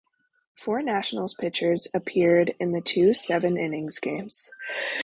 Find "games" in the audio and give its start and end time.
4.01-4.49